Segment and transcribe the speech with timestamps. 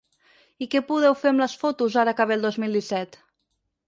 [0.65, 3.19] I què podeu fer amb les fotos ara que ve el dos mil disset?